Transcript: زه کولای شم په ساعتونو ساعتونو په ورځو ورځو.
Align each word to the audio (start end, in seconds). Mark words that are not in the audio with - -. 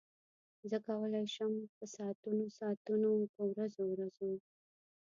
زه 0.69 0.77
کولای 0.87 1.25
شم 1.35 1.53
په 1.77 1.85
ساعتونو 1.95 2.43
ساعتونو 2.57 3.11
په 3.35 3.41
ورځو 3.51 3.83
ورځو. 3.89 4.31